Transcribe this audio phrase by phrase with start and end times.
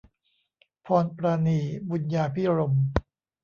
[0.85, 2.83] พรปราณี บุญญาภิรมย์